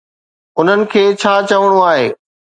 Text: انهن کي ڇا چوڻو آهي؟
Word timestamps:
انهن 0.59 0.81
کي 0.91 1.03
ڇا 1.21 1.33
چوڻو 1.49 1.79
آهي؟ 1.91 2.07